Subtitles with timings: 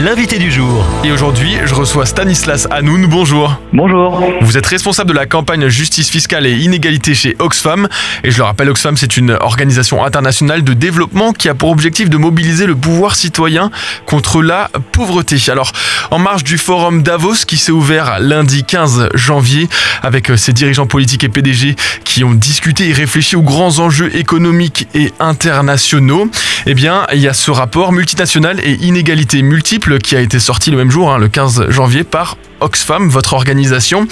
[0.00, 0.84] l'invité du jour.
[1.04, 3.06] Et aujourd'hui, je reçois Stanislas Hanoun.
[3.06, 3.58] Bonjour.
[3.72, 4.22] Bonjour.
[4.40, 7.86] Vous êtes responsable de la campagne Justice fiscale et inégalité chez Oxfam.
[8.24, 12.08] Et je le rappelle, Oxfam, c'est une organisation internationale de développement qui a pour objectif
[12.08, 13.70] de mobiliser le pouvoir citoyen
[14.06, 15.36] contre la pauvreté.
[15.50, 15.72] Alors,
[16.10, 19.68] en marge du forum Davos qui s'est ouvert lundi 15 janvier
[20.02, 24.88] avec ses dirigeants politiques et PDG qui ont discuté et réfléchi aux grands enjeux économiques
[24.94, 26.30] et internationaux,
[26.66, 30.70] eh bien, il y a ce rapport multinational et inégalité multiple qui a été sorti
[30.70, 34.06] le même jour, hein, le 15 janvier, par Oxfam, votre organisation,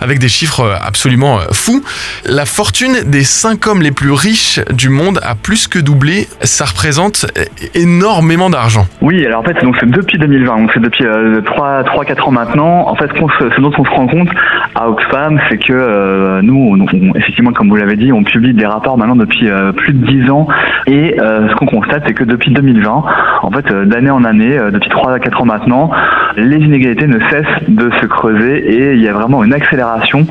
[0.00, 1.82] avec des chiffres absolument fous.
[2.24, 6.28] La fortune des cinq hommes les plus riches du monde a plus que doublé.
[6.42, 7.26] Ça représente
[7.74, 8.86] énormément d'argent.
[9.00, 12.88] Oui, alors en fait, donc c'est depuis 2020, donc c'est depuis 3-4 ans maintenant.
[12.88, 14.28] En fait, ce dont on se rend compte
[14.74, 16.76] à Oxfam, c'est que euh, nous,
[17.14, 20.30] effectivement, comme vous l'avez dit, on publie des rapports maintenant depuis euh, plus de 10
[20.30, 20.48] ans.
[20.86, 23.04] Et euh, ce qu'on constate, c'est que depuis 2020,
[23.42, 25.90] en fait, d'année en année, depuis 3 à 4 ans maintenant,
[26.36, 30.26] les inégalités ne cessent de se creuser et il y a vraiment une accélération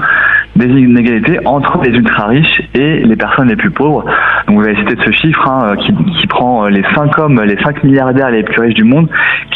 [0.56, 4.06] des inégalités entre les ultra riches et les personnes les plus pauvres.
[4.48, 7.84] Donc vous avez cité ce chiffre hein, qui, qui, prend les 5 hommes, les 5
[7.84, 9.10] milliardaires les plus riches du monde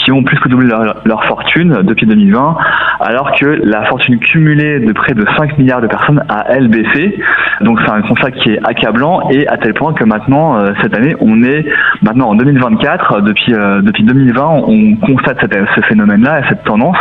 [0.03, 0.67] qui ont plus que doublé
[1.05, 2.57] leur, fortune depuis 2020,
[3.01, 7.19] alors que la fortune cumulée de près de 5 milliards de personnes a elle baissé.
[7.61, 10.95] Donc c'est un constat qui est accablant et à tel point que maintenant, euh, cette
[10.97, 11.65] année, on est
[12.01, 15.39] maintenant en 2024, depuis, euh, depuis 2020, on constate
[15.75, 16.97] ce phénomène-là et cette tendance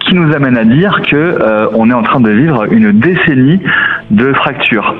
[0.00, 3.35] qui nous amène à dire que euh, on est en train de vivre une décennie
[4.10, 4.94] de fractures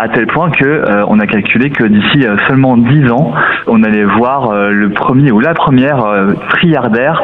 [0.00, 3.32] à tel point que euh, on a calculé que d'ici euh, seulement 10 ans,
[3.66, 6.06] on allait voir euh, le premier ou la première
[6.50, 7.20] triardaire,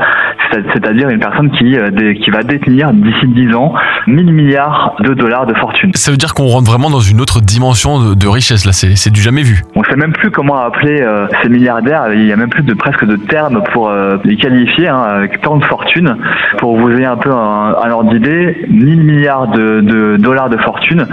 [0.73, 1.77] c'est-à-dire une personne qui,
[2.23, 3.75] qui va détenir d'ici 10 ans
[4.07, 5.91] 1000 milliards de dollars de fortune.
[5.95, 9.21] Ça veut dire qu'on rentre vraiment dans une autre dimension de, richesse, là, c'est du
[9.21, 9.63] jamais vu.
[9.75, 11.05] On sait même plus comment appeler
[11.43, 13.91] ces milliardaires, il y a même plus de presque de termes pour
[14.25, 16.17] les qualifier, hein, avec tant de fortune.
[16.59, 20.57] Pour vous ayez un peu un, un ordre d'idée, 1000 milliards de, de, dollars de
[20.59, 21.07] fortune,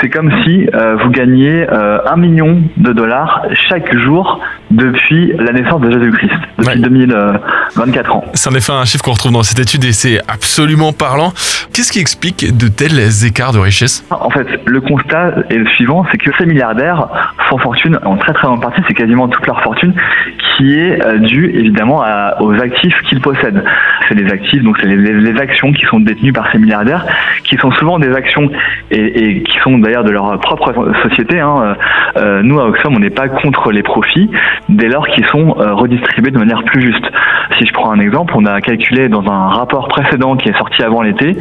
[0.00, 4.40] c'est comme si vous vous gagnez euh, un million de dollars chaque jour
[4.70, 8.24] depuis la naissance de Jésus-Christ, depuis 2024 ans.
[8.34, 11.32] C'est en effet un chiffre qu'on retrouve dans cette étude et c'est absolument parlant.
[11.72, 14.04] Qu'est-ce qui explique de tels écarts de richesse?
[14.10, 17.08] En fait, le constat est le suivant, c'est que ces milliardaires
[17.48, 19.92] font fortune en très très grande partie, c'est quasiment toute leur fortune,
[20.56, 22.04] qui est euh, due évidemment
[22.40, 23.62] aux actifs qu'ils possèdent.
[24.08, 27.04] C'est les actifs, donc c'est les, actions qui sont détenues par ces milliardaires,
[27.44, 28.50] qui sont souvent des actions
[28.90, 31.40] et, qui sont d'ailleurs de leur propre société.
[31.40, 31.76] Hein.
[32.16, 34.30] Euh, nous à Oxfam, on n'est pas contre les profits
[34.68, 37.04] dès lors qu'ils sont euh, redistribués de manière plus juste.
[37.58, 40.82] Si je prends un exemple, on a calculé dans un rapport précédent qui est sorti
[40.82, 41.36] avant l'été,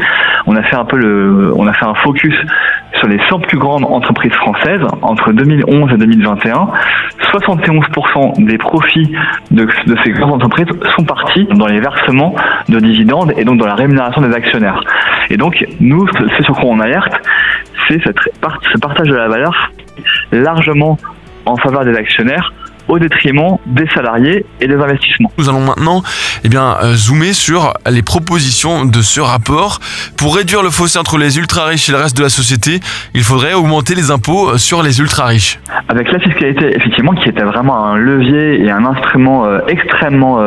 [0.45, 2.35] on a fait un peu le, on a fait un focus
[2.99, 6.69] sur les 100 plus grandes entreprises françaises entre 2011 et 2021.
[7.33, 9.13] 71% des profits
[9.51, 9.67] de,
[10.03, 12.35] ces grandes entreprises sont partis dans les versements
[12.69, 14.81] de dividendes et donc dans la rémunération des actionnaires.
[15.29, 17.13] Et donc, nous, ce sur quoi on alerte,
[17.87, 19.71] c'est ce partage de la valeur
[20.31, 20.97] largement
[21.45, 22.53] en faveur des actionnaires
[22.87, 25.31] au détriment des salariés et des investissements.
[25.37, 26.03] Nous allons maintenant
[26.43, 29.79] eh bien, euh, zoomer sur les propositions de ce rapport.
[30.17, 32.79] Pour réduire le fossé entre les ultra-riches et le reste de la société,
[33.13, 35.59] il faudrait augmenter les impôts euh, sur les ultra-riches.
[35.89, 40.39] Avec la fiscalité, effectivement, qui était vraiment un levier et un instrument euh, extrêmement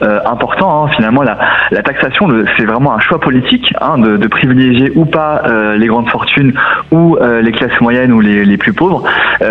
[0.00, 1.38] important, hein, finalement, la,
[1.70, 5.42] la taxation, c'est vraiment un choix politique hein, de, de, privilégier ou pas
[5.76, 6.52] les grandes fortunes
[6.90, 9.04] ou les classes moyennes ou les, les plus pauvres.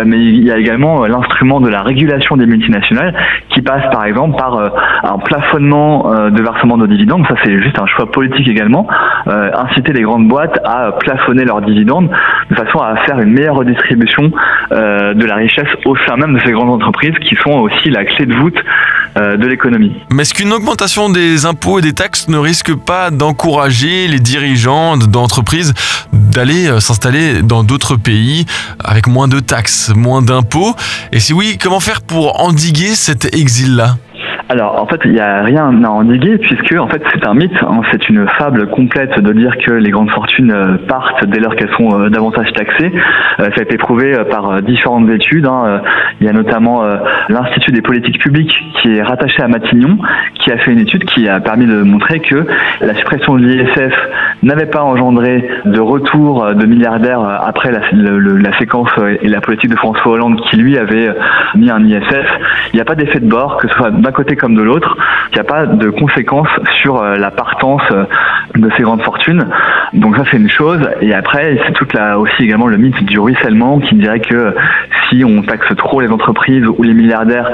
[0.04, 3.14] mais il y a également l'instrument de la régulation des multinationales
[3.50, 4.68] qui passe par exemple par euh,
[5.04, 7.24] un plafonnement euh, de versement de dividendes.
[7.28, 8.88] Ça c'est juste un choix politique également.
[9.28, 12.10] Euh, inciter les grandes boîtes à plafonner leurs dividendes
[12.50, 14.32] de façon à faire une meilleure redistribution
[14.70, 18.26] de la richesse au sein même de ces grandes entreprises qui sont aussi la clé
[18.26, 18.56] de voûte
[19.16, 19.92] de l'économie.
[20.12, 24.96] Mais est-ce qu'une augmentation des impôts et des taxes ne risque pas d'encourager les dirigeants
[24.96, 25.74] d'entreprises
[26.36, 28.44] d'aller s'installer dans d'autres pays
[28.84, 30.74] avec moins de taxes, moins d'impôts
[31.10, 33.96] Et si oui, comment faire pour endiguer cet exil-là?
[34.48, 37.60] Alors en fait il n'y a rien à endiguer puisque en fait c'est un mythe,
[37.62, 37.80] hein.
[37.90, 41.74] c'est une fable complète de dire que les grandes fortunes euh, partent dès lors qu'elles
[41.76, 42.92] sont euh, davantage taxées.
[43.40, 45.46] Euh, ça a été prouvé par différentes études.
[45.46, 45.80] Hein.
[46.20, 46.82] Il y a notamment
[47.28, 49.98] l'Institut des politiques publiques qui est rattaché à Matignon,
[50.34, 52.46] qui a fait une étude qui a permis de montrer que
[52.80, 53.94] la suppression de l'ISF
[54.46, 58.90] n'avait pas engendré de retour de milliardaires après la, séquence
[59.20, 61.08] et la politique de François Hollande qui lui avait
[61.54, 62.26] mis un ISF.
[62.72, 64.96] Il n'y a pas d'effet de bord, que ce soit d'un côté comme de l'autre,
[65.32, 66.48] il n'y a pas de conséquences
[66.82, 67.82] sur euh, la partance
[68.54, 69.46] de ces grandes fortunes.
[69.92, 70.80] Donc ça c'est une chose.
[71.00, 74.54] Et après c'est toute la aussi également le mythe du ruissellement qui dirait que
[75.08, 77.50] si on taxe trop les entreprises ou les milliardaires,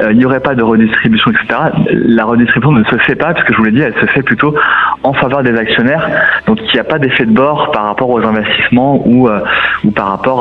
[0.00, 1.60] euh, il n'y aurait pas de redistribution, etc.
[1.90, 4.22] La redistribution ne se fait pas, parce que je vous l'ai dit, elle se fait
[4.22, 4.54] plutôt
[5.02, 6.08] en faveur des actionnaires.
[6.46, 9.40] Donc il n'y a pas d'effet de bord par rapport aux investissements ou, euh,
[9.84, 10.38] ou par rapport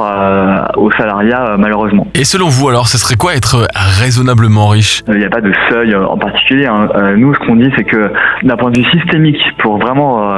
[0.77, 2.07] au salariat, euh, malheureusement.
[2.15, 3.67] Et selon vous alors, ce serait quoi être
[4.01, 5.01] raisonnablement riche?
[5.07, 6.67] Il n'y a pas de seuil en particulier.
[6.67, 6.89] Hein.
[7.17, 8.11] nous, ce qu'on dit, c'est que
[8.43, 9.88] d'un point de vue systémique, pour vraiment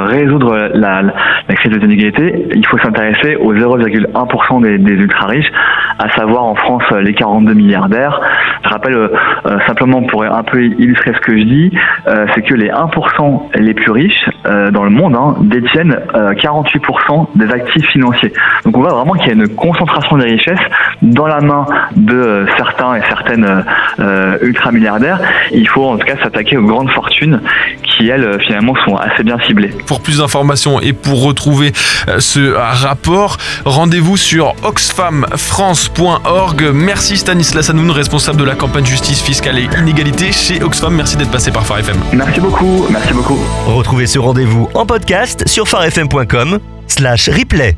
[0.06, 1.02] résoudre la,
[1.54, 5.50] crise des inégalités, il faut s'intéresser aux 0,1% des, des ultra riches,
[5.98, 8.20] à savoir en France les 42 milliardaires.
[8.64, 9.08] Je rappelle euh,
[9.46, 11.72] euh, simplement pour un peu illustrer ce que je dis,
[12.06, 14.30] euh, c'est que les 1% les plus riches
[14.72, 18.32] dans le monde hein, détiennent 48% des actifs financiers.
[18.64, 20.58] Donc on voit vraiment qu'il y a une concentration des richesses
[21.00, 21.64] dans la main
[21.94, 23.64] de certains et certaines
[24.42, 25.20] ultra-milliardaires.
[25.52, 27.40] Il faut en tout cas s'attaquer aux grandes fortunes
[28.02, 29.70] qui, elles, finalement, sont assez bien ciblées.
[29.86, 31.72] Pour plus d'informations et pour retrouver
[32.18, 36.70] ce rapport, rendez-vous sur oxfamfrance.org.
[36.74, 40.94] Merci Stanislas Hanoun, responsable de la campagne justice fiscale et inégalité chez Oxfam.
[40.94, 41.96] Merci d'être passé par Phare FM.
[42.12, 43.38] Merci beaucoup, merci beaucoup.
[43.66, 47.76] Retrouvez ce rendez-vous en podcast sur farfm.com slash replay.